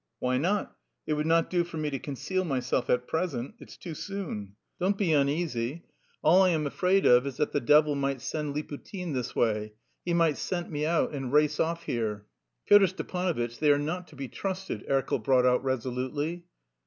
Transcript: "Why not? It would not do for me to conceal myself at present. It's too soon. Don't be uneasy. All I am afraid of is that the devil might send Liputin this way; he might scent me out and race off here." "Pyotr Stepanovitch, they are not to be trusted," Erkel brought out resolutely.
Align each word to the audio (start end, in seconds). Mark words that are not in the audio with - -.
"Why 0.17 0.39
not? 0.39 0.75
It 1.05 1.13
would 1.13 1.27
not 1.27 1.47
do 1.51 1.63
for 1.63 1.77
me 1.77 1.91
to 1.91 1.99
conceal 1.99 2.43
myself 2.43 2.89
at 2.89 3.05
present. 3.07 3.53
It's 3.59 3.77
too 3.77 3.93
soon. 3.93 4.55
Don't 4.79 4.97
be 4.97 5.13
uneasy. 5.13 5.85
All 6.23 6.41
I 6.41 6.49
am 6.49 6.65
afraid 6.65 7.05
of 7.05 7.27
is 7.27 7.37
that 7.37 7.51
the 7.51 7.59
devil 7.59 7.93
might 7.93 8.19
send 8.19 8.55
Liputin 8.55 9.13
this 9.13 9.35
way; 9.35 9.73
he 10.03 10.15
might 10.15 10.37
scent 10.37 10.71
me 10.71 10.87
out 10.87 11.13
and 11.13 11.31
race 11.31 11.59
off 11.59 11.83
here." 11.83 12.25
"Pyotr 12.67 12.87
Stepanovitch, 12.87 13.59
they 13.59 13.69
are 13.71 13.77
not 13.77 14.07
to 14.07 14.15
be 14.15 14.27
trusted," 14.27 14.83
Erkel 14.89 15.19
brought 15.19 15.45
out 15.45 15.63
resolutely. 15.63 16.45